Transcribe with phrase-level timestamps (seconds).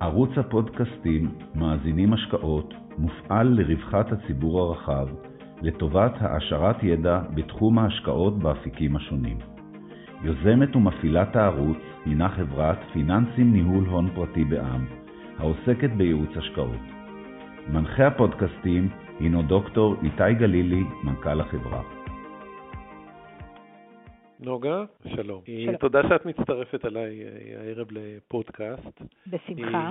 [0.00, 5.06] ערוץ הפודקאסטים מאזינים השקעות מופעל לרווחת הציבור הרחב,
[5.62, 9.38] לטובת העשרת ידע בתחום ההשקעות באפיקים השונים.
[10.22, 14.84] יוזמת ומפעילת הערוץ הינה חברת פיננסים ניהול הון פרטי בע"מ,
[15.38, 16.84] העוסקת בייעוץ השקעות.
[17.72, 18.88] מנחה הפודקאסטים
[19.20, 21.97] הינו דוקטור איתי גלילי, מנכ"ל החברה.
[24.40, 24.84] נוגה,
[25.14, 25.42] שלום.
[25.46, 25.76] שלום.
[25.76, 29.02] תודה שאת מצטרפת אליי אה, הערב לפודקאסט.
[29.26, 29.90] בשמחה.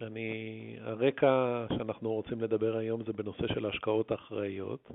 [0.00, 4.90] אני, הרקע שאנחנו רוצים לדבר היום זה בנושא של ההשקעות האחראיות,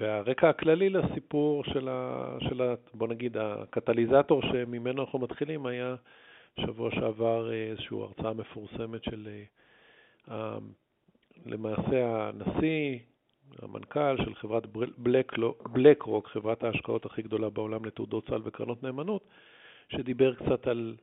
[0.00, 5.94] והרקע הכללי לסיפור של, ה, של ה, בוא נגיד, הקטליזטור שממנו אנחנו מתחילים היה
[6.60, 9.28] שבוע שעבר אה, איזושהי הרצאה מפורסמת של
[10.30, 10.58] אה,
[11.46, 12.98] למעשה הנשיא,
[13.62, 14.62] המנכ"ל של חברת
[15.66, 19.24] בלק רוק, חברת ההשקעות הכי גדולה בעולם לתעודות סל וקרנות נאמנות,
[19.88, 20.96] שדיבר קצת על,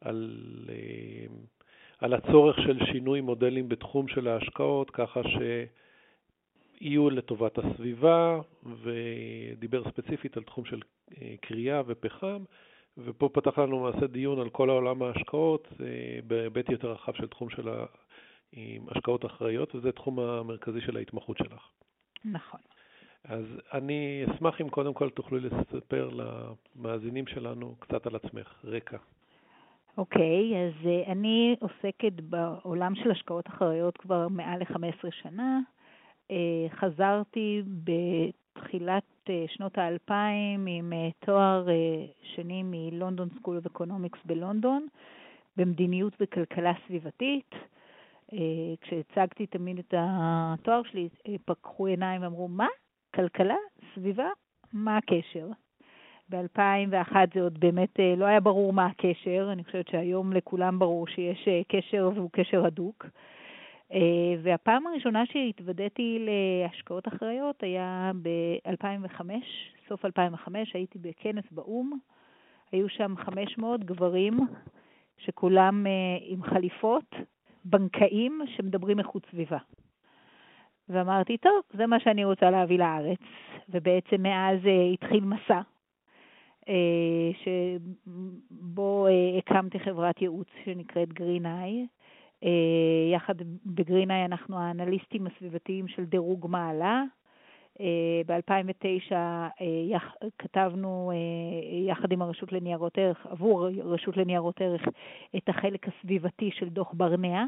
[0.00, 1.26] על, אה,
[1.98, 5.20] על הצורך של שינוי מודלים בתחום של ההשקעות, ככה
[6.80, 8.40] שיהיו לטובת הסביבה,
[8.82, 10.80] ודיבר ספציפית על תחום של
[11.22, 12.44] אה, קריאה ופחם,
[12.98, 17.50] ופה פתח לנו למעשה דיון על כל העולם ההשקעות אה, בהיבט יותר רחב של תחום
[17.50, 21.81] של ההשקעות אחראיות, וזה תחום המרכזי של ההתמחות שלך.
[22.24, 22.60] נכון.
[23.24, 28.96] אז אני אשמח אם קודם כל תוכלו לספר למאזינים שלנו קצת על עצמך, רקע.
[29.98, 35.60] אוקיי, אז אה, אני עוסקת בעולם של השקעות אחראיות כבר מעל ל-15 שנה.
[36.28, 36.34] אה,
[36.70, 44.18] חזרתי בתחילת אה, שנות האלפיים עם אה, תואר אה, שני מ London School of Economics
[44.24, 44.86] בלונדון,
[45.56, 47.54] במדיניות וכלכלה סביבתית.
[48.32, 52.66] אה, כשהצגתי תמיד את התואר שלי, אה, פקחו עיניים ואמרו, מה?
[53.14, 53.56] כלכלה?
[53.94, 54.28] סביבה?
[54.72, 55.48] מה הקשר?
[56.28, 61.06] ב-2001 זה עוד באמת אה, לא היה ברור מה הקשר, אני חושבת שהיום לכולם ברור
[61.06, 63.06] שיש קשר והוא קשר הדוק.
[64.42, 69.20] והפעם הראשונה שהתוודעתי להשקעות אחראיות היה ב-2005,
[69.88, 71.98] סוף 2005, הייתי בכנס באו"ם,
[72.72, 74.38] היו שם 500 גברים
[75.18, 75.86] שכולם
[76.20, 77.14] עם חליפות
[77.64, 79.58] בנקאים שמדברים איכות סביבה.
[80.88, 83.18] ואמרתי, טוב, זה מה שאני רוצה להביא לארץ.
[83.68, 85.60] ובעצם מאז uh, התחיל מסע,
[86.60, 86.68] uh,
[87.44, 91.08] שבו uh, הקמתי חברת ייעוץ שנקראת.
[91.08, 92.46] Uh,
[93.12, 93.34] יחד
[93.66, 97.02] בגרין איי אנחנו האנליסטים הסביבתיים של דירוג מעלה.
[97.78, 97.82] Uh,
[98.26, 104.82] ב-2009 uh, כתבנו uh, יחד עם הרשות לניירות ערך, עבור הרשות לניירות ערך,
[105.36, 107.44] את החלק הסביבתי של דוח ברנע.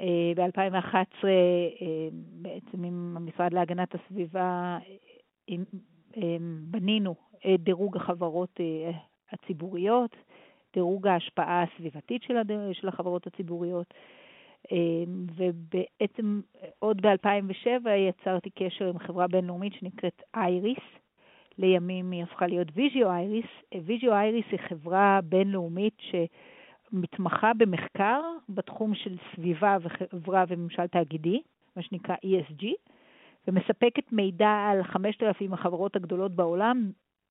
[0.00, 4.78] אה, ב-2011 אה, בעצם עם המשרד להגנת הסביבה
[6.70, 8.90] בנינו את דירוג החברות אה,
[9.32, 10.16] הציבוריות,
[10.74, 12.22] דירוג ההשפעה הסביבתית
[12.72, 13.94] של החברות הציבוריות,
[15.36, 16.40] ובעצם
[16.78, 20.84] עוד ב-2007 יצרתי קשר עם חברה בינלאומית שנקראת אייריס,
[21.58, 23.46] לימים היא הפכה להיות ויז'יו אייריס.
[23.84, 26.14] Vigeo Eiris היא חברה בינלאומית ש...
[26.92, 31.42] מתמחה במחקר בתחום של סביבה וחברה וממשל תאגידי,
[31.76, 32.64] מה שנקרא ESG,
[33.48, 36.90] ומספקת מידע על 5,000 החברות הגדולות בעולם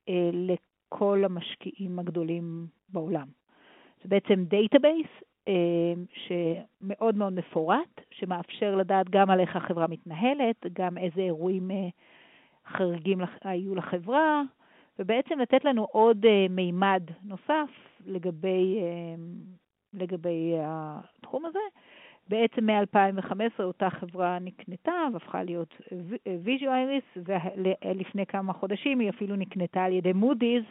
[0.09, 3.27] אה, לכל המשקיעים הגדולים בעולם.
[4.03, 5.07] זה בעצם database
[6.13, 11.87] שמאוד מאוד מפורט, שמאפשר לדעת גם על איך החברה מתנהלת, גם איזה אירועים אה,
[12.67, 14.41] חריגים היו לחברה,
[14.99, 17.69] ובעצם לתת לנו עוד אה, מימד נוסף
[18.05, 19.15] לגבי, אה,
[19.93, 21.59] לגבי התחום הזה.
[22.27, 25.81] בעצם מ-2015 אותה חברה נקנתה והפכה להיות
[26.43, 30.63] ויז'ו אייריס, ולפני כמה חודשים היא אפילו נקנתה על ידי מודי'ס,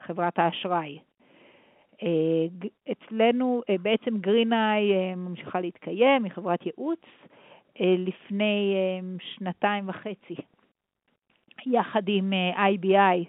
[0.00, 0.98] חברת האשראי.
[2.04, 7.00] אה, אצלנו בעצם גרינאי ממשיכה להתקיים, היא חברת ייעוץ,
[7.80, 8.74] לפני
[9.18, 10.34] שנתיים וחצי,
[11.66, 13.28] יחד עם IBI,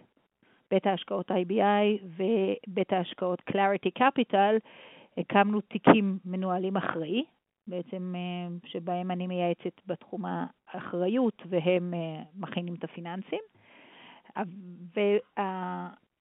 [0.72, 4.60] בית ההשקעות IBI ובית ההשקעות Clarity Capital,
[5.18, 7.24] הקמנו תיקים מנוהלים אחראי,
[7.68, 13.40] בעצם אה, שבהם אני מייעצת בתחום האחריות והם אה, מכינים את הפיננסים.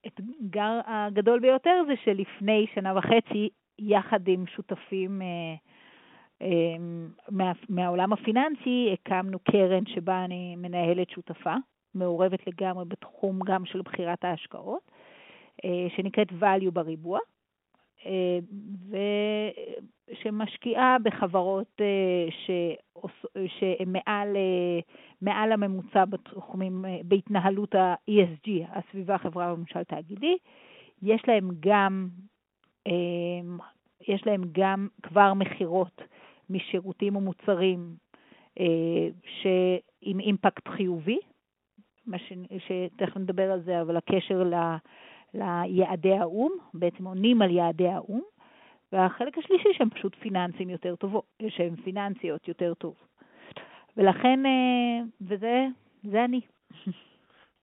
[0.04, 3.48] והאתגר הגדול ביותר זה שלפני שנה וחצי,
[3.78, 5.54] יחד עם שותפים אה,
[7.68, 11.54] מהעולם הפיננסי, הקמנו קרן שבה אני מנהלת שותפה,
[11.94, 14.90] מעורבת לגמרי בתחום גם של בחירת ההשקעות,
[15.64, 17.18] אה, שנקראת value בריבוע,
[18.06, 18.38] אה,
[20.08, 22.26] ושמשקיעה בחברות אה,
[23.46, 23.92] שהן
[25.24, 30.36] מעל, הממוצע בתחומים, בהתנהלות ה-ESG, הסביבה, חברה וממשל תאגידי.
[31.02, 32.08] יש להם גם
[34.08, 36.02] יש להם גם כבר מכירות
[36.50, 37.94] משירותים ומוצרים
[38.60, 41.18] אה, שעם אימפקט חיובי,
[42.16, 42.32] ש...
[42.58, 44.54] שתכף נדבר על זה, אבל הקשר ל...
[45.34, 48.20] ליעדי האו"ם, בעצם עונים על יעדי האו"ם,
[48.92, 52.94] והחלק השלישי שהם פשוט פיננסים יותר טובות, שהם פיננסיות יותר טוב.
[53.96, 55.66] ולכן, אה, וזה
[56.02, 56.40] זה אני.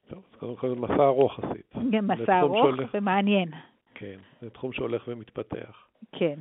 [0.09, 1.73] טוב, אז קודם כל מסע ארוך עשית.
[1.91, 2.89] כן, מסע ארוך שהולך...
[2.93, 3.49] ומעניין.
[3.93, 5.87] כן, זה תחום שהולך ומתפתח.
[6.11, 6.39] כן.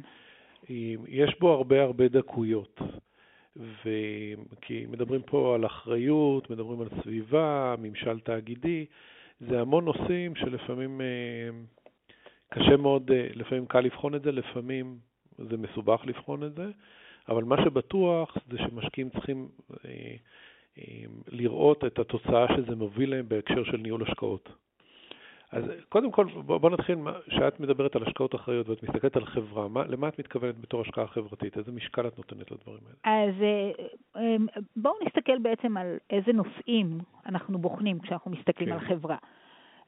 [1.08, 2.80] יש בו הרבה הרבה דקויות.
[3.56, 3.88] ו...
[4.60, 8.86] כי מדברים פה על אחריות, מדברים על סביבה, ממשל תאגידי,
[9.40, 11.50] זה המון נושאים שלפעמים אה,
[12.48, 14.98] קשה מאוד, אה, לפעמים קל לבחון את זה, לפעמים
[15.38, 16.70] זה מסובך לבחון את זה,
[17.30, 19.48] אבל מה שבטוח זה שמשקיעים צריכים
[19.84, 20.14] אה,
[21.28, 24.48] לראות את התוצאה שזה מוביל להם בהקשר של ניהול השקעות.
[25.52, 29.68] אז קודם כל, בוא, בוא נתחיל, כשאת מדברת על השקעות אחראיות ואת מסתכלת על חברה,
[29.68, 31.58] מה, למה את מתכוונת בתור השקעה חברתית?
[31.58, 33.26] איזה משקל את נותנת לדברים האלה?
[33.26, 33.70] אז אה,
[34.20, 34.46] אמ,
[34.76, 38.74] בואו נסתכל בעצם על איזה נושאים אנחנו בוחנים כשאנחנו מסתכלים כן.
[38.74, 39.16] על חברה.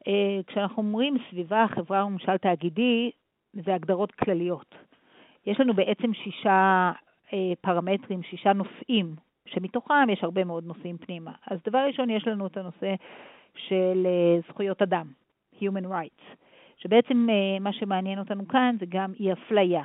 [0.08, 3.10] אה, כשאנחנו אומרים סביבה, חברה וממשל תאגידי,
[3.52, 4.74] זה הגדרות כלליות.
[5.46, 7.11] יש לנו בעצם שישה אה,
[7.60, 9.14] פרמטרים, שישה נושאים,
[9.46, 11.32] שמתוכם יש הרבה מאוד נושאים פנימה.
[11.46, 12.94] אז דבר ראשון, יש לנו את הנושא
[13.54, 14.06] של
[14.48, 15.06] זכויות אדם.
[15.62, 16.36] Human Rights,
[16.76, 19.82] שבעצם אה, מה שמעניין אותנו כאן זה גם אי אפליה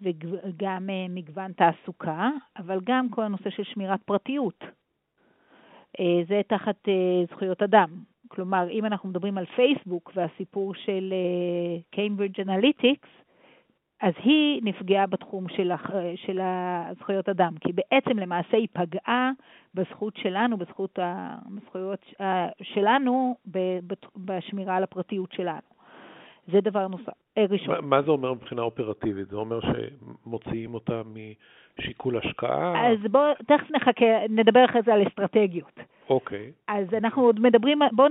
[0.00, 4.64] וגם אה, מגוון תעסוקה, אבל גם כל הנושא של שמירת פרטיות.
[6.00, 6.88] אה, זה תחת
[7.30, 7.88] זכויות אדם.
[8.28, 11.14] כלומר, אם אנחנו מדברים על פייסבוק והסיפור של
[11.96, 13.08] Cambridge Analytics,
[14.00, 15.72] אז היא נפגעה בתחום של,
[16.16, 19.30] של הזכויות אדם, כי בעצם למעשה היא פגעה
[19.74, 22.04] בזכות שלנו, בזכות הזכויות
[22.62, 23.36] שלנו,
[24.16, 25.69] בשמירה על הפרטיות שלנו.
[26.52, 27.74] זה דבר נוסף, אה, ראשון.
[27.74, 29.28] מה, מה זה אומר מבחינה אופרטיבית?
[29.28, 31.02] זה אומר שמוציאים אותה
[31.78, 32.90] משיקול השקעה?
[32.90, 35.80] אז בואו, תכף נחכה, נדבר אחרי זה על אסטרטגיות.
[36.10, 36.52] אוקיי.
[36.68, 38.08] אז אנחנו עוד מדברים, בואו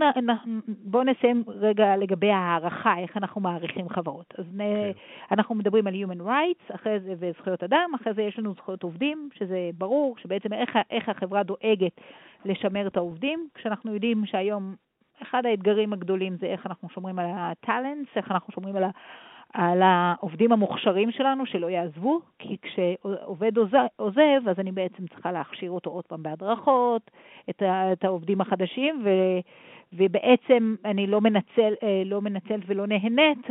[0.68, 4.34] בוא נסיים רגע לגבי הערכה, איך אנחנו מעריכים חברות.
[4.38, 4.58] אז okay.
[4.58, 4.92] כן.
[5.32, 9.30] אנחנו מדברים על Human Rights, אחרי זה וזכויות אדם, אחרי זה יש לנו זכויות עובדים,
[9.34, 12.02] שזה ברור, שבעצם איך, איך החברה דואגת
[12.46, 14.76] לשמר את העובדים, כשאנחנו יודעים שהיום
[15.22, 18.90] אחד האתגרים הגדולים זה איך אנחנו שומרים על הטאלנטס, איך אנחנו שומרים על ה...
[19.54, 23.52] על העובדים המוכשרים שלנו שלא יעזבו, כי כשעובד
[23.96, 27.12] עוזב, אז אני בעצם צריכה להכשיר אותו עוד פעם בהדרכות,
[27.50, 29.10] את, את העובדים החדשים, ו,
[29.94, 33.48] ובעצם אני לא, מנצל, אה, לא מנצלת ולא נהנית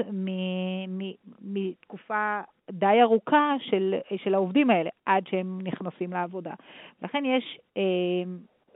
[1.43, 6.53] מתקופה די ארוכה של, של העובדים האלה, עד שהם נכנסים לעבודה.
[7.03, 7.59] לכן יש...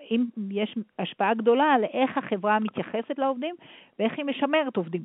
[0.03, 3.55] אה, אם יש השפעה גדולה על איך החברה מתייחסת לעובדים
[3.99, 5.03] ואיך היא משמרת עובדים.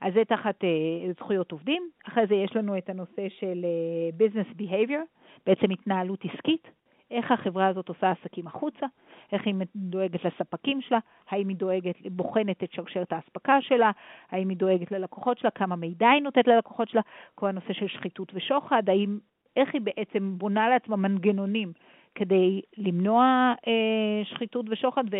[0.00, 1.82] אז זה תחת uh, זכויות עובדים.
[2.08, 5.04] אחרי זה יש לנו את הנושא של uh, business behavior,
[5.46, 6.68] בעצם התנהלות עסקית,
[7.10, 8.86] איך החברה הזאת עושה עסקים החוצה,
[9.32, 10.98] איך היא דואגת לספקים שלה,
[11.28, 13.90] האם היא דואגת, בוחנת את שרשרת האספקה שלה,
[14.30, 17.00] האם היא דואגת ללקוחות שלה, כמה מידע היא נותנת ללקוחות שלה,
[17.34, 19.18] כל הנושא של שחיתות ושוחד, האם,
[19.56, 21.72] איך היא בעצם בונה לעצמה מנגנונים
[22.14, 25.16] כדי למנוע אה, שחיתות ושוחד, ו,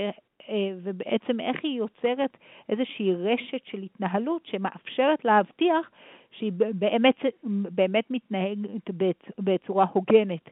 [0.49, 2.37] אה, ובעצם איך היא יוצרת
[2.69, 5.91] איזושהי רשת של התנהלות שמאפשרת להבטיח
[6.31, 7.15] שהיא באמת,
[7.45, 8.91] באמת מתנהגת
[9.39, 10.51] בצורה הוגנת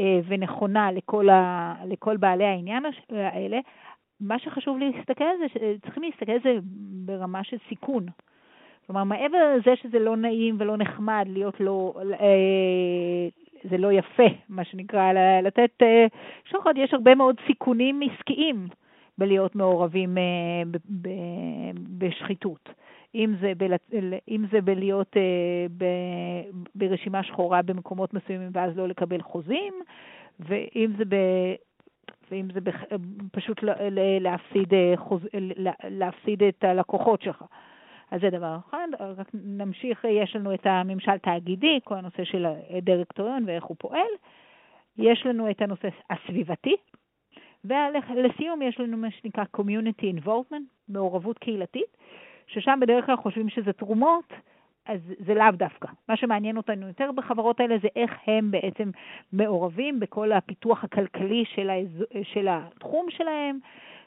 [0.00, 3.60] אה, ונכונה לכל, ה, לכל בעלי העניין האלה.
[4.20, 6.58] מה שחשוב להסתכל על זה, צריכים להסתכל על זה
[7.04, 8.06] ברמה של סיכון.
[8.86, 13.28] כלומר, מעבר לזה שזה לא נעים ולא נחמד להיות לא, אה,
[13.70, 16.06] זה לא יפה, מה שנקרא, לתת אה,
[16.44, 18.68] שוחד, יש הרבה מאוד סיכונים עסקיים
[19.18, 20.62] בלהיות מעורבים אה,
[21.98, 22.68] בשחיתות.
[23.14, 23.72] אם זה, בל,
[24.28, 25.86] אם זה בלהיות אה,
[26.74, 29.74] ברשימה שחורה במקומות מסוימים ואז לא לקבל חוזים,
[30.40, 31.16] ואם זה ב...
[32.30, 32.60] ואם זה
[33.32, 33.60] פשוט
[34.20, 34.68] להפסיד,
[35.88, 37.44] להפסיד את הלקוחות שלך.
[38.12, 38.88] אז זה דבר אחד.
[39.00, 44.12] רק נמשיך, יש לנו את הממשל תאגידי, כל הנושא של הדירקטוריון ואיך הוא פועל.
[44.98, 46.76] יש לנו את הנושא הסביבתי,
[47.64, 51.96] ולסיום יש לנו מה שנקרא Community Involvement, מעורבות קהילתית,
[52.46, 54.32] ששם בדרך כלל חושבים שזה תרומות,
[54.86, 55.88] אז זה לאו דווקא.
[56.08, 58.90] מה שמעניין אותנו יותר בחברות האלה זה איך הם בעצם
[59.32, 63.58] מעורבים בכל הפיתוח הכלכלי של, האזור, של התחום שלהם,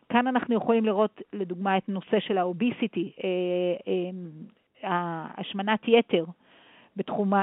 [0.09, 3.29] כאן אנחנו יכולים לראות לדוגמה את נושא של האוביסיטי, אה,
[4.83, 6.25] אה, השמנת יתר
[6.95, 7.33] בתחום,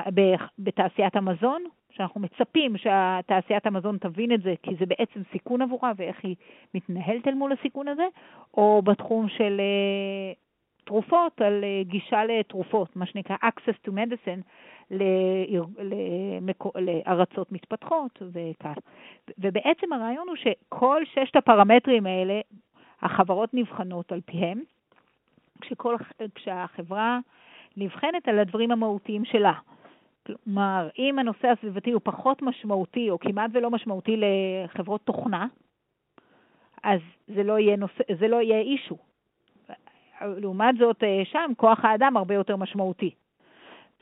[0.59, 6.17] בתעשיית המזון, שאנחנו מצפים שתעשיית המזון תבין את זה, כי זה בעצם סיכון עבורה ואיך
[6.23, 6.37] היא
[6.75, 8.07] מתנהלת אל מול הסיכון הזה,
[8.55, 10.33] או בתחום של אה,
[10.85, 14.43] תרופות, על גישה לתרופות, מה שנקרא access to medicine,
[16.75, 18.75] לארצות מתפתחות וכך.
[19.39, 22.41] ובעצם הרעיון הוא שכל ששת הפרמטרים האלה,
[23.03, 24.61] החברות נבחנות על פיהם,
[25.61, 25.97] כשכל,
[26.35, 27.19] כשהחברה
[27.77, 29.53] נבחנת על הדברים המהותיים שלה.
[30.27, 35.47] כלומר, אם הנושא הסביבתי הוא פחות משמעותי או כמעט ולא משמעותי לחברות תוכנה,
[36.83, 38.97] אז זה לא יהיה, נושא, זה לא יהיה אישו.
[40.21, 43.15] לעומת זאת, אה, שם כוח האדם הרבה יותר משמעותי.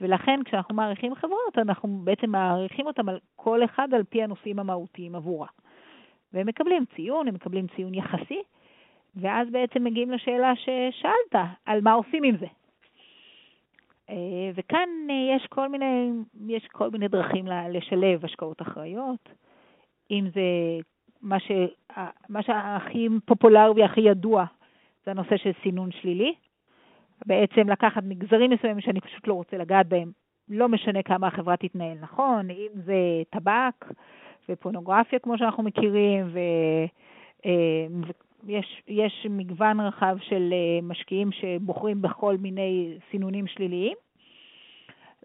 [0.00, 5.14] ולכן כשאנחנו מעריכים חברות, אנחנו בעצם מעריכים אותן על כל אחד על פי הנושאים המהותיים
[5.14, 5.48] עבורה.
[6.32, 8.42] והם מקבלים ציון, הם מקבלים ציון יחסי,
[9.16, 12.46] ואז בעצם מגיעים לשאלה ששאלת, על מה עושים עם זה.
[14.10, 16.10] אה, וכאן אה, יש כל מיני,
[16.48, 19.28] יש כל מיני דרכים לשלב השקעות אחראיות,
[20.10, 20.40] אם זה
[21.22, 21.50] מה, ש,
[22.28, 24.44] מה שהכי פופולרי והכי ידוע,
[25.04, 26.34] זה הנושא של סינון שלילי.
[27.26, 30.10] בעצם לקחת מגזרים מסוימים שאני פשוט לא רוצה לגעת בהם,
[30.48, 33.92] לא משנה כמה החברה תתנהל נכון, אם זה טבק
[34.48, 36.90] ופורנוגרפיה כמו שאנחנו מכירים, ויש
[38.88, 43.96] אה, יש מגוון רחב של אה, משקיעים שבוחרים בכל מיני סינונים שליליים.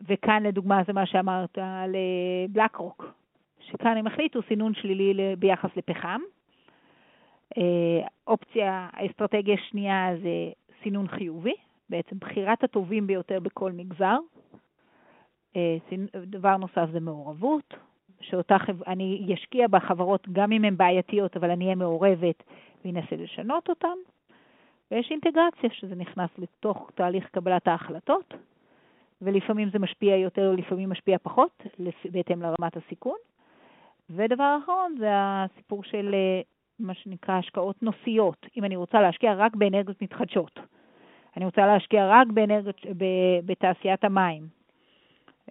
[0.08, 1.96] וכאן לדוגמה זה מה שאמרת על
[2.50, 3.06] בלק רוק,
[3.60, 6.22] שכאן הם החליטו סינון שלילי ביחס לפחם.
[7.58, 10.52] אה, אופציה, האסטרטגיה השנייה זה
[10.84, 11.56] סינון חיובי,
[11.89, 14.18] בעצם בחירת הטובים ביותר בכל מגזר.
[15.56, 15.77] אה,
[16.15, 17.74] דבר נוסף זה מעורבות,
[18.22, 18.58] שאותה.
[18.88, 22.44] אני אשקיע בחברות גם אם הן בעייתיות, אבל אני אהיה מעורבת
[22.86, 23.98] ואנסה לשנות אותן.
[24.92, 28.34] ויש אינטגרציה, שזה נכנס לתוך תהליך קבלת ההחלטות,
[29.22, 31.63] ולפעמים זה משפיע יותר, לפעמים משפיע פחות,
[32.12, 33.18] בהתאם לרמת הסיכון.
[34.10, 36.42] ודבר אחרון זה הסיפור של אה,
[36.80, 40.60] מה שנקרא השקעות נושיות, אם אני רוצה להשקיע רק באנרגיות מתחדשות.
[41.38, 42.82] אני רוצה להשקיע רק באנרגיות,
[43.46, 44.48] בתעשיית המים.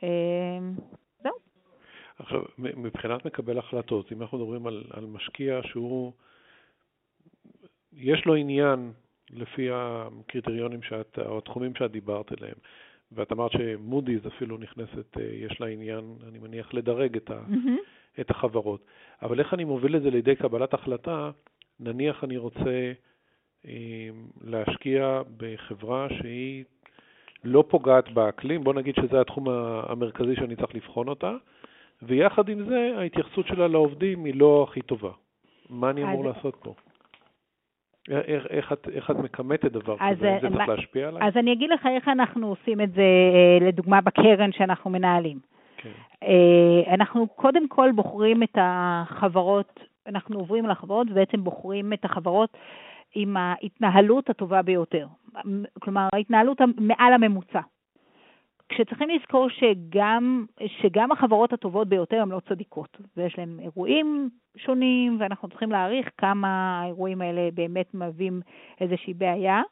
[0.03, 0.59] אה,
[1.23, 1.35] זהו.
[2.19, 6.13] עכשיו, מבחינת מקבל החלטות, אם אנחנו מדברים על, על משקיע שהוא,
[7.93, 8.93] יש לו עניין
[9.31, 12.57] לפי הקריטריונים שאת, או התחומים שאת דיברת עליהם,
[13.13, 18.21] ואת אמרת שמודי'ס אפילו נכנסת, אה, יש לה עניין, אני מניח, לדרג את, ה, mm-hmm.
[18.21, 18.85] את החברות.
[19.23, 21.31] אבל איך אני מוביל את זה לידי קבלת החלטה,
[21.81, 22.93] נניח אני רוצה
[24.45, 26.65] להשקיע בחברה שהיא
[27.45, 29.49] לא פוגעת באקלים, בוא נגיד שזה התחום
[29.89, 31.33] המרכזי שאני צריך לבחון אותה,
[32.03, 35.11] ויחד עם זה ההתייחסות שלה לעובדים היא לא הכי טובה.
[35.71, 36.25] מה אני אמור.
[36.25, 36.75] לעשות פה?
[38.09, 40.39] איך, איך, את, איך את מכמתת דבר אז, כזה?
[40.43, 41.29] זה צריך להשפיע עליי?
[41.29, 45.39] אז אני אגיד לך איך אנחנו עושים את זה, אה, לדוגמה, בקרן שאנחנו מנהלים.
[45.77, 45.91] כן.
[46.23, 52.57] אה, אנחנו קודם כל בוחרים את החברות, אנחנו עוברים על החברות ובעצם בוחרים את החברות
[53.15, 55.07] עם ההתנהלות הטובה ביותר.
[55.81, 57.61] כלומר, ההתנהלות מעל הממוצע.
[58.69, 65.49] כשצריכים לזכור שגם, שגם החברות הטובות ביותר הן לא צדיקות, ויש להן אירועים שונים, ואנחנו
[65.49, 68.41] צריכים להעריך כמה האירועים האלה באמת מהווים
[68.81, 69.63] איזושהי בעיה,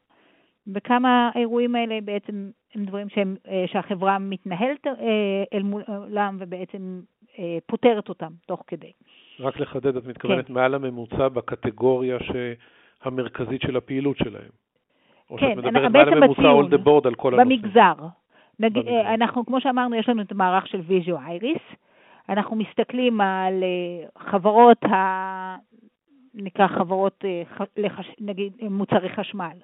[0.74, 7.00] וכמה האירועים האלה בעצם הם דברים שהם, אה, שהחברה מתנהלת אה, אל מולם ובעצם
[7.38, 8.92] אה, פותרת אותם תוך כדי.
[9.40, 10.52] רק לחדד, את מתכוונת כן.
[10.52, 12.30] מעל הממוצע בקטגוריה ש...
[13.02, 14.50] המרכזית של הפעילות שלהם.
[15.30, 17.62] או כן, שאת מדברת מעל הממוצע all the board על כל הנושאים.
[17.62, 17.94] במגזר.
[18.60, 18.74] נג...
[18.74, 19.14] במגזר.
[19.14, 21.62] אנחנו, כמו שאמרנו, יש לנו את המערך של ויז'ו אייריס.
[22.28, 25.56] אנחנו מסתכלים על אה, חברות, ה...
[26.34, 27.42] נקרא חברות, אה,
[27.76, 28.10] לחש...
[28.20, 29.56] נגיד, מוצרי חשמל,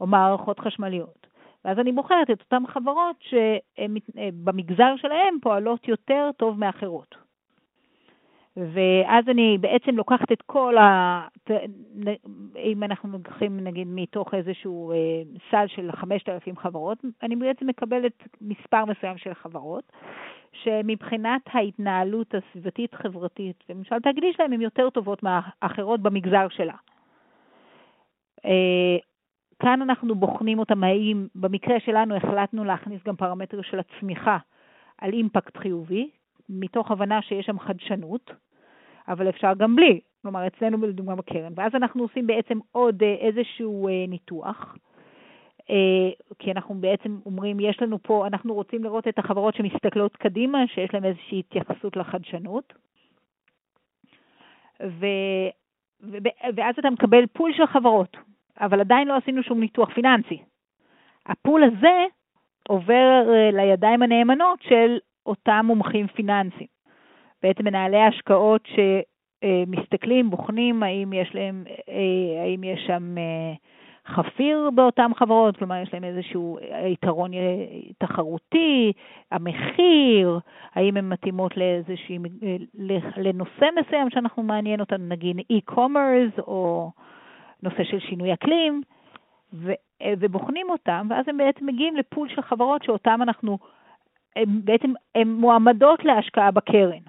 [0.00, 1.26] או מערכות חשמליות.
[1.64, 7.21] ואז אני בוחרת את אותן חברות שבמגזר אה, שלהן פועלות יותר טוב מאחרות.
[8.56, 11.20] ואז אני בעצם לוקחת את כל ה...
[12.56, 14.96] אם אנחנו לוקחים נגיד מתוך איזשהו אה,
[15.50, 19.92] סל של 5,000 חברות, אני בעצם מקבלת מספר מסוים של חברות,
[20.52, 26.74] שמבחינת ההתנהלות הסביבתית-חברתית, למשל תאגידי שלהם, הן יותר טובות מהאחרות במגזר שלה.
[28.44, 28.96] אה,
[29.58, 34.38] כאן אנחנו בוחנים אותם, האם במקרה שלנו החלטנו להכניס גם פרמטר של הצמיחה
[34.98, 36.10] על אימפקט חיובי,
[36.52, 38.30] מתוך הבנה שיש שם חדשנות,
[39.08, 40.00] אבל אפשר גם בלי.
[40.22, 41.52] כלומר, אצלנו לדוגמה בקרן.
[41.56, 44.76] ואז אנחנו עושים בעצם עוד אה, איזשהו אה, ניתוח,
[45.70, 50.66] אה, כי אנחנו בעצם אומרים, יש לנו פה, אנחנו רוצים לראות את החברות שמסתכלות קדימה,
[50.66, 52.72] שיש להן איזושהי התייחסות לחדשנות.
[54.82, 55.06] ו,
[56.56, 58.16] ואז אתה מקבל פול של חברות,
[58.60, 60.42] אבל עדיין לא עשינו שום ניתוח פיננסי.
[61.26, 62.04] הפול הזה
[62.68, 66.68] עובר לידיים הנאמנות של אותם מומחים פיננסיים.
[67.42, 68.68] בעצם מנהלי השקעות
[69.44, 71.64] שמסתכלים, בוחנים האם יש להם,
[72.42, 73.14] האם יש שם
[74.06, 76.58] חפיר באותן חברות, כלומר יש להם איזשהו
[76.92, 77.30] יתרון
[77.98, 78.92] תחרותי,
[79.30, 80.38] המחיר,
[80.74, 82.18] האם הן מתאימות לאיזושהי,
[83.16, 86.90] לנושא מסוים שאנחנו מעניין אותנו, נגיד e-commerce או
[87.62, 88.82] נושא של שינוי אקלים,
[90.18, 93.58] ובוחנים אותם, ואז הם בעצם מגיעים לפול של חברות שאותן אנחנו,
[94.36, 97.02] הם בעצם הן מועמדות להשקעה בקרן.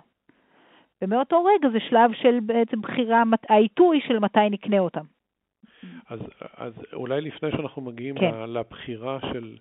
[1.01, 5.05] ומאותו רגע זה שלב של בעצם בחירה, העיתוי של מתי נקנה אותם.
[6.09, 6.19] אז,
[6.57, 8.49] אז אולי לפני שאנחנו מגיעים כן.
[8.49, 9.57] לבחירה של,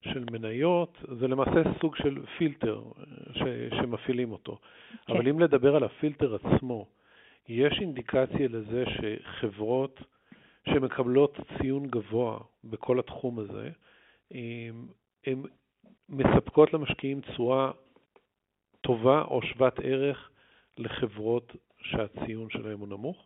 [0.00, 2.82] של מניות, זה למעשה סוג של פילטר
[3.32, 4.58] ש, שמפעילים אותו.
[5.06, 5.12] כן.
[5.12, 6.86] אבל אם לדבר על הפילטר עצמו,
[7.48, 10.00] יש אינדיקציה לזה שחברות
[10.68, 13.70] שמקבלות ציון גבוה בכל התחום הזה,
[15.26, 15.42] הן
[16.08, 17.70] מספקות למשקיעים תשואה
[18.80, 20.30] טובה או שוות ערך
[20.78, 23.16] לחברות שהציון שלהם הוא נמוך?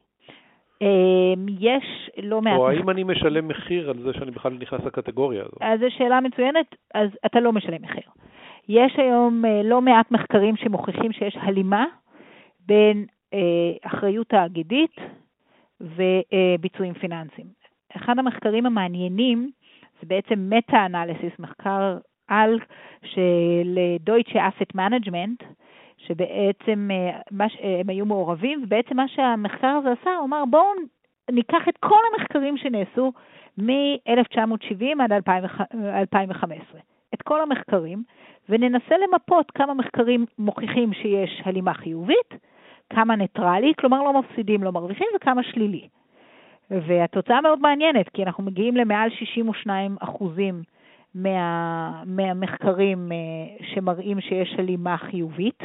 [0.81, 2.57] אמ, יש לא מעט...
[2.59, 5.59] או האם אני משלם מחיר על זה שאני בכלל נכנס לקטגוריה הזאת?
[5.61, 8.11] אז זו שאלה מצוינת, אז אתה לא משלם מחיר.
[8.69, 11.85] יש היום אה, לא מעט מחקרים שמוכיחים שיש הלימה
[12.67, 13.39] בין אה,
[13.83, 14.97] אחריות תאגידית
[15.81, 17.47] וביצועים פיננסיים.
[17.97, 19.51] אחד המחקרים המעניינים
[20.01, 22.59] זה בעצם meta-analysis, מחקר על
[23.03, 25.43] של Deutsche Asset Management,
[25.97, 27.47] שבעצם אה, מה,
[27.81, 30.67] הם היו מעורבים, ובעצם מה שהמחקר הזה עשה, הוא אמר בואו
[31.31, 33.13] ניקח את כל המחקרים שנעשו
[33.59, 36.81] מ-1970 עד 2015,
[37.15, 38.03] את כל המחקרים,
[38.49, 42.35] וננסה למפות כמה מחקרים מוכיחים שיש הלימה חיובית,
[42.91, 45.89] כמה ניטרלי, כלומר לא מפסידים, לא מרוויחים, וכמה שלילי.
[46.71, 50.63] והתוצאה מאוד מעניינת, כי אנחנו מגיעים למעל 62 אחוזים
[51.15, 53.17] מה, מהמחקרים אה,
[53.75, 55.63] שמראים שיש הלימה חיובית,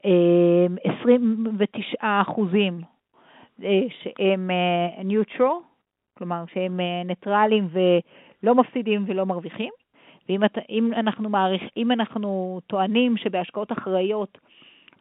[0.00, 2.80] 29 אה, אחוזים
[3.62, 4.50] אה, שהם
[5.04, 5.48] neutral,
[6.18, 9.70] כלומר שהם ניטרלים ולא מפסידים ולא מרוויחים.
[10.28, 14.38] ואם את, אם אנחנו, מעריך, אם אנחנו טוענים שבהשקעות אחראיות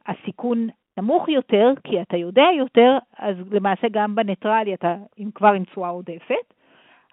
[0.05, 5.63] הסיכון נמוך יותר, כי אתה יודע יותר, אז למעשה גם בניטרלי אתה אם כבר עם
[5.63, 6.53] תשואה עודפת,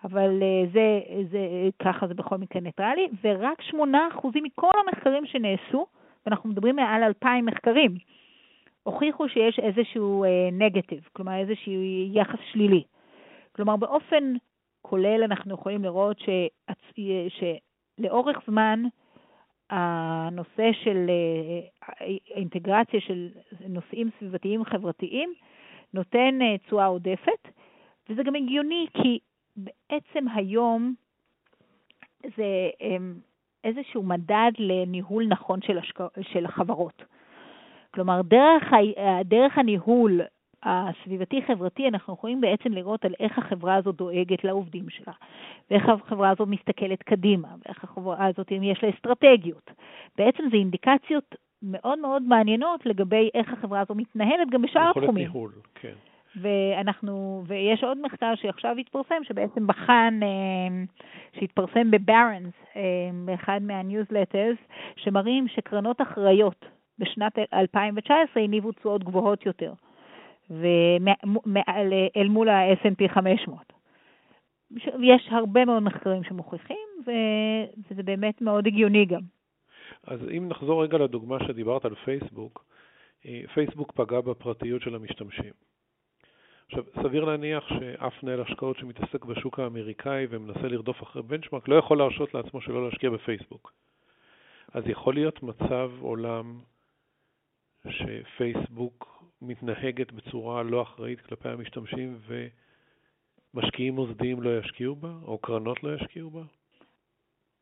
[0.04, 1.38] אבל אה, זה, זה,
[1.82, 3.76] ככה זה בכל מקרה ניטרלי, ורק 8%
[4.42, 5.86] מכל המחקרים שנעשו,
[6.26, 7.94] ואנחנו מדברים מעל 2,000 מחקרים,
[8.82, 11.82] הוכיחו שיש איזשהו נגטיב, אה, כלומר איזשהו
[12.12, 12.82] יחס שלילי.
[13.52, 14.34] כלומר, באופן
[14.82, 16.28] כולל אנחנו יכולים לראות ש,
[17.98, 18.82] שלאורך זמן
[19.70, 23.28] הנושא של אה, אינטגרציה של
[23.68, 25.32] נושאים סביבתיים חברתיים
[25.94, 27.48] נותן אה, תשואה עודפת,
[28.08, 29.18] וזה גם הגיוני כי
[29.64, 30.94] בעצם היום
[32.36, 33.14] זה אמ,
[33.64, 36.00] איזשהו מדד לניהול נכון של, השק...
[36.20, 37.02] של החברות.
[37.94, 39.22] כלומר, דרך, ה...
[39.24, 40.20] דרך הניהול
[40.62, 45.12] הסביבתי-חברתי, אנחנו יכולים בעצם לראות על איך החברה הזאת דואגת לעובדים שלה,
[45.70, 49.70] ואיך החברה הזאת מסתכלת קדימה, ואיך החברה הזאת, אם יש לה אסטרטגיות.
[50.18, 55.08] בעצם זה אינדיקציות מאוד מאוד מעניינות לגבי איך החברה הזו מתנהלת גם בשאר התחומים.
[55.08, 55.94] יכולת ניהול, כן.
[56.36, 60.84] ואנחנו, ויש עוד מחקר שעכשיו התפרסם, שבעצם בחן, אה,
[61.40, 62.82] שהתפרסם בברנס, אה,
[63.24, 64.58] באחד מהניוזלטרס,
[64.96, 66.64] שמראים שקרנות אחראיות
[66.98, 69.72] בשנת 2019 הניבו תשואות גבוהות יותר.
[70.50, 73.72] ואל מול ה-S&P 500.
[75.02, 79.20] יש הרבה מאוד מחקרים שמוכיחים, וזה באמת מאוד הגיוני גם.
[80.06, 82.64] אז אם נחזור רגע לדוגמה שדיברת על פייסבוק,
[83.26, 85.52] אה, פייסבוק פגע בפרטיות של המשתמשים.
[86.70, 91.98] עכשיו, סביר להניח שאף מנהל השקעות שמתעסק בשוק האמריקאי ומנסה לרדוף אחרי בנצ'מארק לא יכול
[91.98, 93.72] להרשות לעצמו שלא להשקיע בפייסבוק.
[94.74, 96.60] אז יכול להיות מצב עולם
[97.88, 102.18] שפייסבוק מתנהגת בצורה לא אחראית כלפי המשתמשים
[103.54, 106.42] ומשקיעים מוסדיים לא ישקיעו בה, או קרנות לא ישקיעו בה?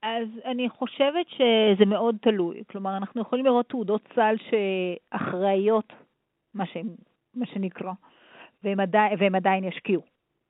[0.03, 2.63] אז אני חושבת שזה מאוד תלוי.
[2.71, 5.93] כלומר, אנחנו יכולים לראות תעודות סל שאחראיות,
[6.55, 6.77] מה, ש...
[7.35, 7.93] מה שנקרא,
[8.65, 9.07] והם, עדי...
[9.19, 10.03] והם עדיין ישקיעו.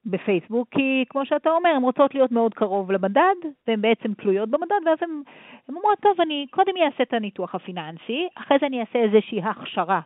[0.06, 3.34] בפייסבוק, כי כמו שאתה אומר, הן רוצות להיות מאוד קרוב למדד,
[3.66, 5.22] והן בעצם תלויות במדד, ואז הן
[5.68, 10.00] אומרות, טוב, אני קודם אעשה את הניתוח הפיננסי, אחרי זה אני אעשה איזושהי הכשרה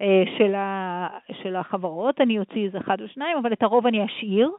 [0.00, 1.08] אה, של, ה,
[1.42, 4.50] של החברות, אני אוציא איזה אחד או שניים, אבל את הרוב אני אשאיר.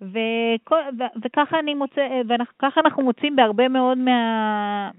[0.00, 4.90] וככה, אני מוצא, וככה אנחנו מוצאים בהרבה מאוד מה,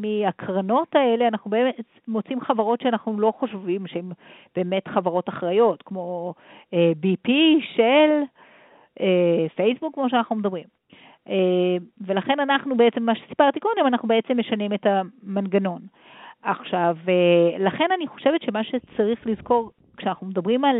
[0.00, 4.10] מהקרנות האלה, אנחנו באמת מוצאים חברות שאנחנו לא חושבים שהן
[4.56, 6.34] באמת חברות אחראיות, כמו
[6.74, 7.30] אה, BP,
[7.76, 8.22] של,
[9.00, 10.64] אה, פייסבוק, כמו שאנחנו מדברים.
[12.00, 15.80] ולכן אנחנו בעצם, מה שסיפרתי קודם, אנחנו בעצם משנים את המנגנון.
[16.42, 16.96] עכשיו,
[17.58, 20.76] לכן אני חושבת שמה שצריך לזכור כשאנחנו מדברים על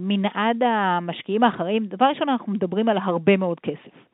[0.00, 4.08] מנעד המשקיעים האחראים, דבר ראשון, אנחנו מדברים על הרבה מאוד כסף.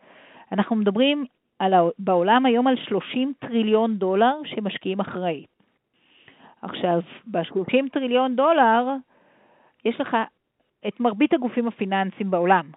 [0.52, 1.24] אנחנו מדברים
[1.58, 5.44] על, בעולם היום על 30 טריליון דולר שמשקיעים אחראי.
[6.62, 8.84] עכשיו, ב-30 טריליון דולר
[9.84, 10.16] יש לך
[10.88, 12.70] את מרבית הגופים הפיננסיים בעולם.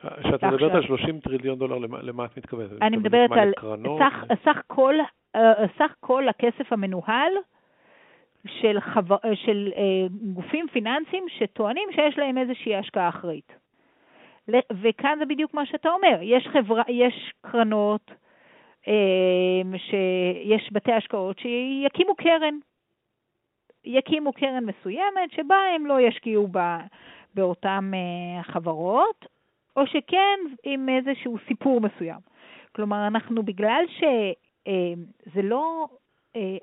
[0.00, 2.82] כשאת מדברת על 30 טריליון דולר, למה, למה את מתכוונת?
[2.82, 3.52] אני מדברת על
[3.98, 4.94] סך, סך, כל,
[5.36, 7.32] אה, סך כל הכסף המנוהל
[8.46, 9.14] של, חו...
[9.34, 13.52] של אה, גופים פיננסיים שטוענים שיש להם איזושהי השקעה אחראית.
[14.82, 18.10] וכאן זה בדיוק מה שאתה אומר, יש, חברה, יש קרנות,
[18.88, 22.58] אה, שיש בתי השקעות שיקימו קרן.
[23.84, 26.78] יקימו קרן מסוימת שבה הם לא ישקיעו בה,
[27.34, 29.26] באותן אה, חברות,
[29.76, 32.20] או שכן עם איזשהו סיפור מסוים.
[32.72, 35.86] כלומר, אנחנו, בגלל שזה לא,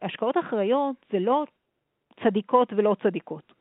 [0.02, 1.44] השקעות אחראיות זה לא
[2.24, 3.54] צדיקות ולא צדיקות.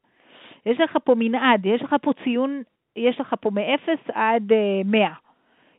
[0.67, 2.63] יש לך פה מנעד, יש לך פה ציון,
[2.97, 4.53] יש לך פה מ-0 עד
[4.85, 5.03] 100.
[5.03, 5.13] אה,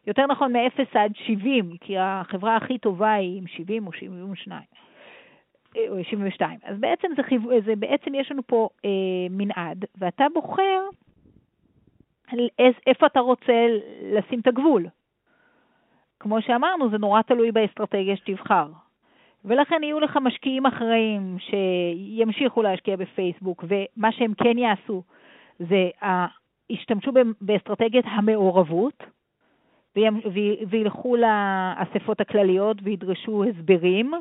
[0.07, 4.61] יותר נכון מ-0 עד 70, כי החברה הכי טובה היא עם 70 או 72.
[5.77, 6.59] אה, או 72.
[6.63, 7.21] אז בעצם, זה,
[7.65, 8.89] זה, בעצם יש לנו פה אה,
[9.29, 10.81] מנעד, ואתה בוחר
[12.87, 13.67] איפה אתה רוצה
[14.01, 14.87] לשים את הגבול.
[16.19, 18.67] כמו שאמרנו, זה נורא תלוי באסטרטגיה שתבחר.
[19.45, 25.03] ולכן יהיו לך משקיעים אחראים שימשיכו להשקיע בפייסבוק, ומה שהם כן יעשו
[25.59, 25.89] זה
[26.69, 29.03] ישתמשו באסטרטגיית המעורבות,
[30.69, 34.13] וילכו לאספות הכלליות וידרשו הסברים,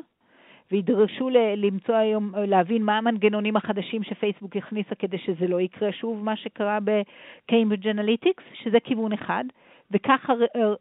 [0.71, 6.35] וידרשו למצוא היום, להבין מה המנגנונים החדשים שפייסבוק הכניסה כדי שזה לא יקרה שוב מה
[6.35, 9.43] שקרה בקיימברידג' אנליטיקס, שזה כיוון אחד,
[9.91, 10.33] וככה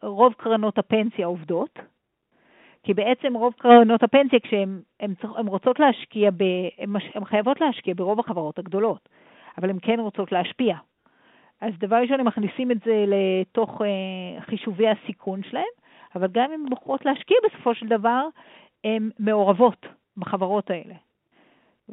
[0.02, 1.78] רוב קרנות הפנסיה עובדות.
[2.82, 6.30] כי בעצם רוב קרנות הפנסיה, כשהן רוצות להשקיע,
[7.14, 9.08] הן חייבות להשקיע ברוב החברות הגדולות,
[9.58, 10.76] אבל הן כן רוצות להשפיע.
[11.60, 15.64] אז דבר ראשון, הם מכניסים את זה לתוך uh, חישובי הסיכון שלהם,
[16.14, 18.26] אבל גם אם הן בוחרות להשקיע בסופו של דבר,
[18.84, 20.94] הן מעורבות בחברות האלה.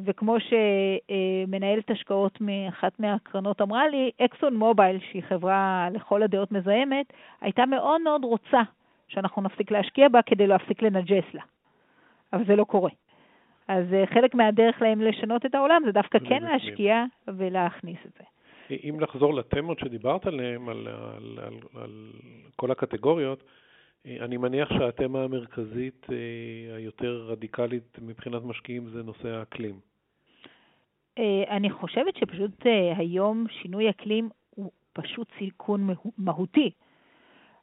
[0.06, 7.66] וכמו שמנהלת השקעות מאחת מהקרנות אמרה לי, אקסון מובייל, שהיא חברה לכל הדעות מזהמת, הייתה
[7.66, 8.62] מאוד מאוד רוצה
[9.10, 11.42] שאנחנו נפסיק להשקיע בה כדי להפסיק לנג'ס לה.
[12.34, 12.90] אבל זה לא קורה.
[13.68, 18.24] אז אה, חלק מהדרך להם לשנות את העולם זה דווקא כן להשקיע ולהכניס את זה.
[18.90, 22.12] אם לחזור לתמות שדיברת עליהן, על, על, על, על
[22.56, 23.44] כל הקטגוריות,
[24.06, 29.80] אה, אני מניח שהתמה המרכזית אה, היותר רדיקלית מבחינת משקיעים זה נושא האקלים.
[31.50, 32.66] אני חושבת שפשוט
[32.98, 36.72] היום שינוי אקלים הוא פשוט סיכון מהותי.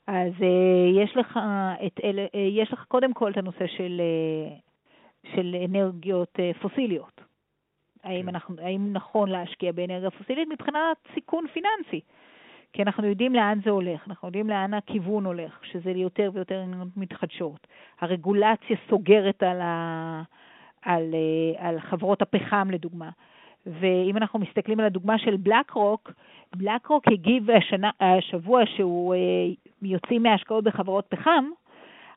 [0.07, 1.38] אז uh, יש לך
[1.87, 7.21] את אלה, uh, יש לך קודם כל את הנושא של, uh, של אנרגיות uh, פוסיליות.
[8.05, 8.29] האם, כן.
[8.29, 12.01] אנחנו, האם נכון להשקיע באנרגיה פוסילית מבחינת סיכון פיננסי?
[12.73, 16.97] כי אנחנו יודעים לאן זה הולך, אנחנו יודעים לאן הכיוון הולך, שזה יותר ויותר אנרגיות
[16.97, 17.66] מתחדשות.
[18.01, 20.23] הרגולציה סוגרת על, ה,
[20.83, 21.14] על,
[21.59, 23.11] על חברות הפחם, לדוגמה.
[23.67, 26.13] ואם אנחנו מסתכלים על הדוגמה של בלק רוק,
[26.57, 29.19] בלק רוק הגיב השנה, השבוע שהוא אה,
[29.83, 31.45] יוצאים מהשקעות בחברות פחם,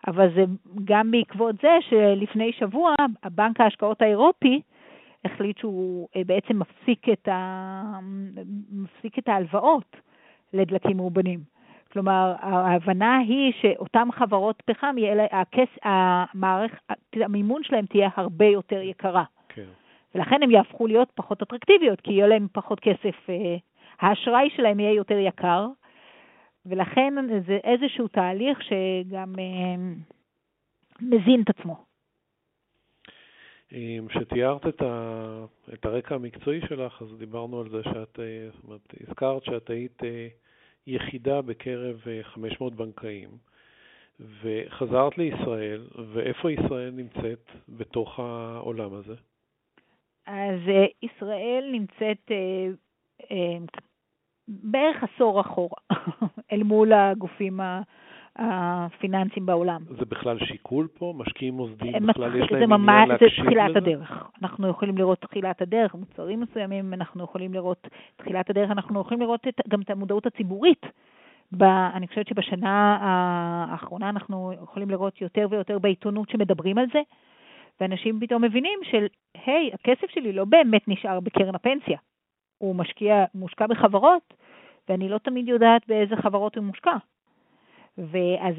[0.08, 0.44] אבל זה
[0.86, 4.62] גם בעקבות זה שלפני שבוע הבנק ההשקעות האירופי
[5.26, 8.00] החליט שהוא אה, בעצם מפסיק את, ה...
[8.72, 9.96] מפסיק את ההלוואות
[10.54, 11.40] לדלקים מאובנים.
[11.92, 14.96] כלומר, ההבנה היא שאותן חברות פחם,
[15.32, 16.78] הכס, המערכת,
[17.14, 19.24] המימון שלהם תהיה הרבה יותר יקרה.
[20.14, 20.20] כן.
[20.20, 23.58] ולכן הם יהפכו להיות פחות אטרקטיביות, כי יהיה להם פחות כסף, אה,
[24.00, 25.68] האשראי שלהם יהיה יותר יקר,
[26.66, 27.14] ולכן
[27.48, 29.76] זה איזשהו תהליך שגם אה,
[31.02, 31.86] מזין את עצמו.
[34.10, 38.94] כשתיארת את, ה, את הרקע המקצועי שלך, אז דיברנו על זה שאת, אה, זאת אומרת,
[39.08, 40.02] הזכרת שאת היית
[40.88, 43.30] יחידה בקרב 500 בנקאים,
[44.20, 49.16] וחזרת לישראל, ואיפה ישראל נמצאת בתוך העולם הזה?
[50.30, 53.82] אז uh, ישראל נמצאת uh, uh,
[54.48, 55.78] בערך עשור אחורה
[56.52, 57.60] אל מול הגופים
[58.36, 59.82] הפיננסיים בעולם.
[60.00, 61.14] זה בכלל שיקול פה?
[61.18, 63.42] משקיעים מוסדיים בכלל יש להם עניין להקשיב לזה?
[63.42, 64.24] זה תחילת הדרך.
[64.42, 69.48] אנחנו יכולים לראות תחילת הדרך, מוצרים מסוימים אנחנו יכולים לראות תחילת הדרך, אנחנו יכולים לראות
[69.48, 70.86] את, גם את המודעות הציבורית.
[71.52, 77.00] ב, אני חושבת שבשנה האחרונה אנחנו יכולים לראות יותר ויותר בעיתונות שמדברים על זה.
[77.80, 79.08] ואנשים פתאום מבינים של,
[79.46, 81.98] היי, הכסף שלי לא באמת נשאר בקרן הפנסיה,
[82.58, 84.34] הוא משקיע, מושקע בחברות,
[84.90, 86.98] ואני לא תמיד יודעת באיזה חברות הוא מושקע.
[87.98, 88.56] ואז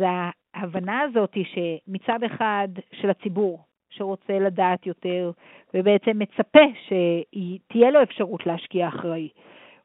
[0.55, 5.31] ההבנה הזאת היא שמצד אחד של הציבור, שרוצה לדעת יותר,
[5.75, 9.29] ובעצם מצפה שתהיה לו אפשרות להשקיע אחראי,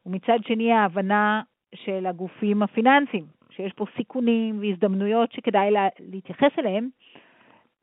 [0.06, 1.42] ומצד שני ההבנה
[1.74, 6.88] של הגופים הפיננסיים, שיש פה סיכונים והזדמנויות שכדאי לה, להתייחס אליהם,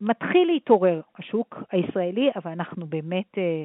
[0.04, 3.64] מתחיל להתעורר השוק הישראלי, אבל אנחנו באמת, אה,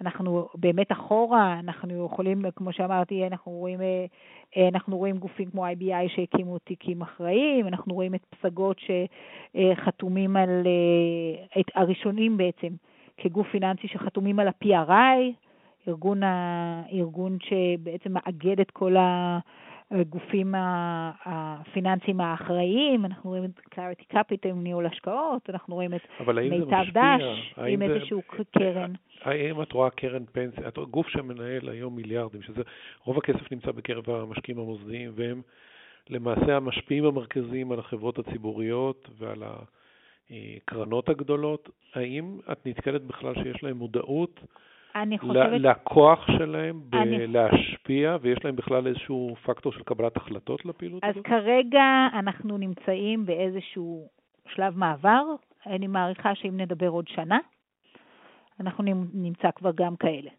[0.00, 4.04] אנחנו באמת אחורה, אנחנו יכולים, כמו שאמרתי, אנחנו רואים, אה,
[4.56, 10.66] אה, אנחנו רואים גופים כמו IBI שהקימו תיקים אחראיים, אנחנו רואים את פסגות שחתומים על,
[11.60, 12.68] את הראשונים בעצם,
[13.16, 15.32] כגוף פיננסי שחתומים על ה-PRI,
[15.88, 16.20] ארגון,
[16.92, 19.38] ארגון שבעצם מאגד את כל ה...
[19.90, 20.54] הגופים
[21.24, 27.82] הפיננסיים האחראיים, אנחנו רואים את Clarity Capital ניהול השקעות, אנחנו רואים את מיטב דש עם
[27.82, 28.22] איזשהו
[28.58, 28.92] קרן.
[29.22, 32.62] האם את רואה קרן פנסיה, את גוף שמנהל היום מיליארדים, שזה
[33.04, 35.42] רוב הכסף נמצא בקרב המשקיעים המוסדיים, והם
[36.10, 39.42] למעשה המשפיעים המרכזיים על החברות הציבוריות ועל
[40.30, 44.40] הקרנות הגדולות, האם את נתקלת בכלל שיש להם מודעות
[44.94, 45.60] אני חושבת...
[45.60, 48.18] לכוח שלהם בלהשפיע, אני...
[48.22, 51.26] ויש להם בכלל איזשהו פקטור של קבלת החלטות לפעילות אז הזאת?
[51.26, 54.08] אז כרגע אנחנו נמצאים באיזשהו
[54.48, 55.22] שלב מעבר.
[55.66, 57.38] אני מעריכה שאם נדבר עוד שנה,
[58.60, 60.30] אנחנו נמצא כבר גם כאלה.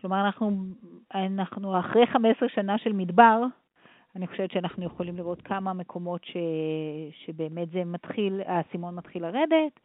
[0.00, 0.50] כלומר, אנחנו,
[1.14, 3.42] אנחנו אחרי 15 שנה של מדבר,
[4.16, 6.36] אני חושבת שאנחנו יכולים לראות כמה מקומות ש,
[7.24, 9.80] שבאמת זה מתחיל, האסימון מתחיל לרדת,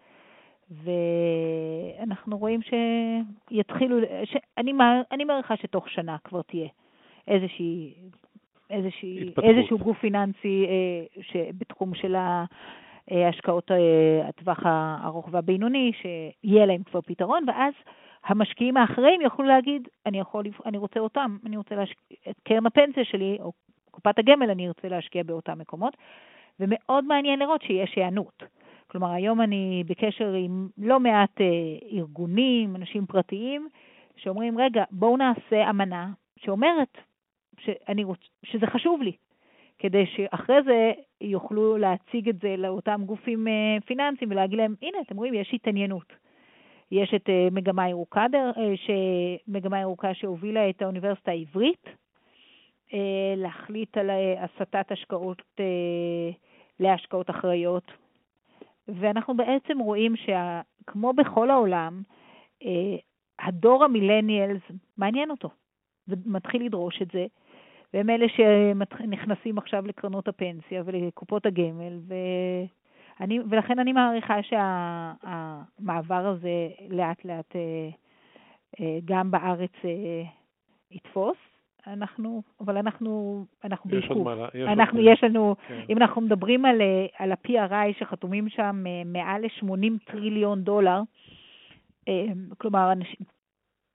[0.72, 4.74] ואנחנו רואים שיתחילו, שאני
[5.12, 6.68] אני מעריכה שתוך שנה כבר תהיה
[7.28, 7.94] איזושהי,
[8.70, 12.16] איזושהי, איזשהו גוף פיננסי אה, שבתחום של
[13.12, 17.74] ההשקעות אה, הטווח הארוך והבינוני, שיהיה להם כבר פתרון, ואז
[18.26, 23.06] המשקיעים האחרים יוכלו להגיד, אני, יכול, אני רוצה אותם, אני רוצה להשקיע, את קרן הפנסיה
[23.06, 23.52] שלי, או
[23.92, 25.98] קופת הגמל, אני ארצה להשקיע באותם מקומות,
[26.60, 28.44] ומאוד מעניין לראות שיש היענות.
[28.96, 31.46] כלומר, היום אני בקשר עם לא מעט אה,
[31.98, 33.70] ארגונים, אנשים פרטיים,
[34.16, 36.98] שאומרים, רגע, בואו נעשה אמנה שאומרת
[37.60, 38.20] שאני רוצ...
[38.44, 39.12] שזה חשוב לי,
[39.80, 45.18] כדי שאחרי זה יוכלו להציג את זה לאותם גופים אה, פיננסיים ולהגיד להם, הנה, אתם
[45.18, 46.14] רואים, יש התעניינות.
[46.92, 48.26] יש את אה, מגמה ירוקה,
[48.76, 48.90] ש...
[49.48, 51.86] מגמה ירוקה שהובילה את האוניברסיטה העברית
[53.38, 55.42] להחליט על הסטת השקעות
[56.80, 57.92] להשקעות אחראיות
[58.88, 62.02] ואנחנו בעצם רואים שכמו בכל העולם,
[62.64, 62.96] אה,
[63.40, 64.62] הדור המילניאלס
[64.98, 65.50] מעניין אותו,
[66.08, 67.26] ומתחיל לדרוש את זה,
[67.94, 77.26] והם אלה שנכנסים עכשיו לקרנות הפנסיה ולקופות הגמל, ואני, ולכן אני מעריכה שהמעבר הזה לאט
[77.26, 77.90] לאט אה,
[78.80, 79.74] אה, גם בארץ
[80.92, 81.55] יתפוס.
[81.88, 84.28] אנחנו, אבל אנחנו, אנחנו בעיכוב.
[84.68, 85.82] אנחנו, יש לנו, כן.
[85.90, 86.82] אם אנחנו מדברים על,
[87.18, 91.02] על ה-PRI שחתומים שם אה, מעל ל-80 טריליון דולר,
[92.08, 92.26] אה,
[92.58, 92.92] כלומר,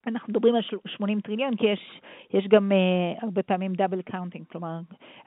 [0.06, 4.80] אנחנו מדברים על 80 טריליון, כי יש, יש גם uh, הרבה פעמים double counting, כלומר,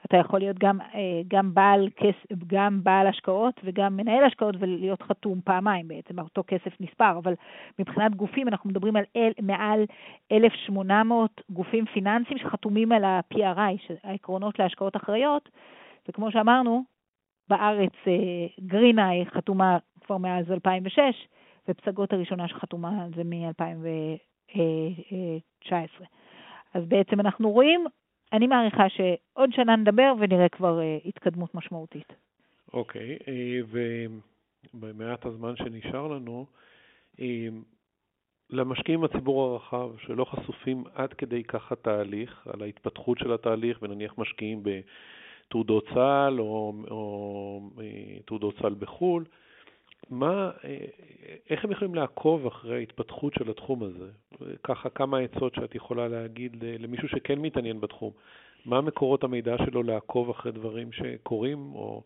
[0.06, 0.84] אתה יכול להיות גם, uh,
[1.28, 6.80] גם, בעל כסף, גם בעל השקעות וגם מנהל השקעות ולהיות חתום פעמיים בעצם, אותו כסף
[6.80, 7.34] נספר, אבל
[7.78, 9.84] מבחינת גופים אנחנו מדברים על אל, מעל
[10.32, 15.48] 1,800 גופים פיננסיים שחתומים על ה-PRI, העקרונות להשקעות אחראיות,
[16.08, 16.84] וכמו שאמרנו,
[17.48, 21.00] בארץ uh, חתומה כבר מאז 2006,
[21.68, 23.86] ופסגות הראשונה שחתומה על זה מ-2000.
[24.46, 26.06] 19.
[26.74, 27.86] אז בעצם אנחנו רואים,
[28.32, 32.12] אני מעריכה שעוד שנה נדבר ונראה כבר אה, התקדמות משמעותית.
[32.72, 33.60] אוקיי, okay, אה,
[34.74, 36.46] ובמעט הזמן שנשאר לנו,
[37.20, 37.48] אה,
[38.50, 44.62] למשקיעים בציבור הרחב שלא חשופים עד כדי כך התהליך, על ההתפתחות של התהליך, ונניח משקיעים
[44.62, 47.70] בתעודות צה"ל או, או
[48.24, 49.24] תעודות צה"ל בחו"ל,
[50.10, 50.76] מה, אה,
[51.50, 54.10] איך הם יכולים לעקוב אחרי ההתפתחות של התחום הזה?
[54.64, 58.12] ככה כמה עצות שאת יכולה להגיד למישהו שכן מתעניין בתחום.
[58.64, 62.02] מה מקורות המידע שלו לעקוב אחרי דברים שקורים, או,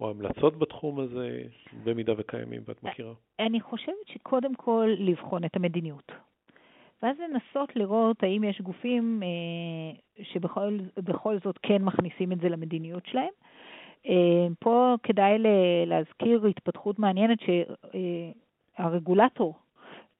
[0.00, 1.42] או המלצות בתחום הזה,
[1.84, 3.12] במידה וקיימים ואת מכירה?
[3.38, 6.12] אני חושבת שקודם כל לבחון את המדיניות.
[7.02, 13.32] ואז לנסות לראות האם יש גופים אה, שבכל זאת כן מכניסים את זה למדיניות שלהם.
[14.06, 15.38] אה, פה כדאי
[15.86, 17.38] להזכיר התפתחות מעניינת
[18.78, 19.54] שהרגולטור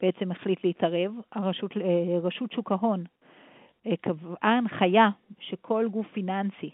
[0.00, 3.04] בעצם החליט להתערב, הרשות, אה, רשות שוק ההון
[3.86, 5.08] אה, קבעה הנחיה
[5.40, 6.70] שכל גוף פיננסי,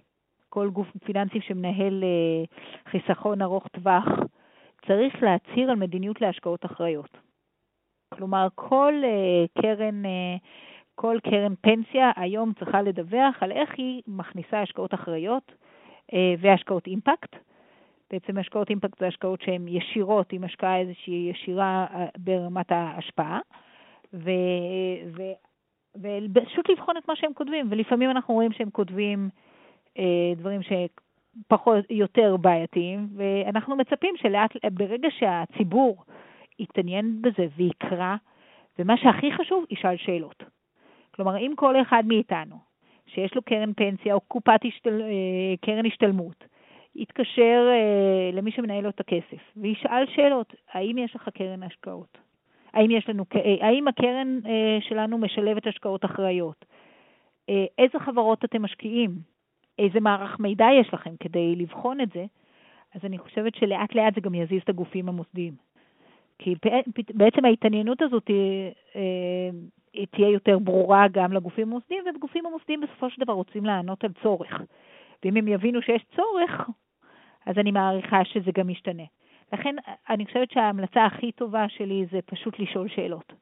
[0.48, 2.04] כל גוף פיננסי שמנהל
[2.88, 4.04] חיסכון ארוך טווח,
[4.86, 7.18] צריך להצהיר על מדיניות להשקעות אחראיות.
[8.14, 8.94] כלומר, כל
[9.62, 10.02] קרן,
[10.94, 15.63] כל קרן פנסיה היום צריכה לדווח על איך היא מכניסה השקעות אחראיות אה,
[16.38, 17.36] והשקעות אימפקט.
[18.10, 23.40] בעצם השקעות אימפקט זה השקעות שהן ישירות, עם השקעה איזושהי ישירה אה, ברמת ההשפעה.
[24.14, 24.30] ו,
[25.96, 29.28] ופשוט לבחון את מה שהם כותבים, ולפעמים אנחנו רואים שהם כותבים
[29.98, 36.04] אה, דברים שפחות, יותר בעייתיים, ואנחנו מצפים שלאט, ברגע שהציבור
[36.58, 38.16] יתעניין בזה ויקרא,
[38.78, 40.42] ומה שהכי חשוב, ישאל שאלות.
[41.14, 42.56] כלומר, אם כל אחד מאיתנו,
[43.14, 46.44] שיש לו קרן פנסיה או קופת השתל, אה, קרן השתלמות,
[46.96, 52.18] יתקשר אה, למי שמנהל לו את הכסף וישאל שאלות, האם יש לך קרן השקעות?
[52.72, 54.38] האם, יש לנו, אה, האם הקרן
[54.80, 56.64] שלנו משלבת השקעות אחראיות?
[57.78, 59.10] איזה חברות אתם משקיעים?
[59.78, 62.24] איזה מערך מידע יש לכם כדי לבחון את זה?
[62.94, 65.54] אז אני חושבת שלאט לאט זה גם יזיז את הגופים המוסדיים.
[66.38, 66.54] כי
[67.14, 68.30] בעצם ההתעניינות הזאת
[70.10, 74.60] תהיה יותר ברורה גם לגופים המוסדיים, וגופים המוסדיים בסופו של דבר רוצים לענות על צורך.
[75.24, 76.70] ואם הם יבינו שיש צורך,
[77.46, 79.02] אז אני מעריכה שזה גם ישתנה.
[79.52, 79.74] לכן
[80.10, 83.32] אני חושבת שההמלצה הכי טובה שלי זה פשוט לשאול שאלות.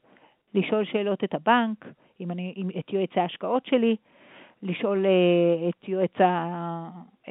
[0.54, 1.86] לשאול שאלות את הבנק,
[2.20, 3.96] אם אני, אם, את יועץ ההשקעות שלי,
[4.62, 6.88] לשאול uh, את יועץ ה...
[7.26, 7.30] Um,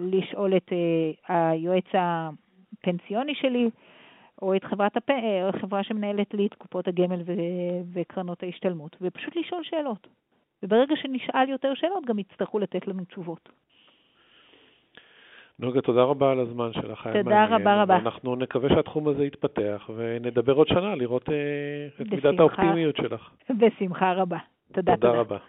[0.00, 3.70] לשאול את uh, היועץ הפנסיוני שלי,
[4.42, 5.10] או את חברת הפ...
[5.10, 7.32] אה, החברה שמנהלת לי את קופות הגמל ו...
[7.92, 10.06] וקרנות ההשתלמות, ופשוט לשאול שאלות.
[10.62, 13.48] וברגע שנשאל יותר שאלות, גם יצטרכו לתת לנו תשובות.
[15.58, 17.08] נוגה, תודה רבה על הזמן שלך.
[17.12, 17.96] תודה רבה רבה.
[17.96, 21.34] אנחנו נקווה שהתחום הזה יתפתח, ונדבר עוד שנה לראות בשמחה.
[21.34, 23.30] אה, את מידת האופטימיות שלך.
[23.60, 24.38] בשמחה רבה.
[24.72, 25.08] תודה, תודה.
[25.08, 25.38] תודה רבה.